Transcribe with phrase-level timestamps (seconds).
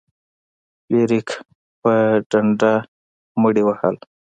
[0.83, 1.29] فلیریک
[1.81, 1.91] په
[2.29, 2.73] ډنډه
[3.41, 3.95] مړي وهل.